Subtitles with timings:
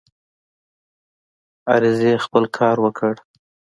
[1.71, 3.13] عریضې خپل کار وکړ.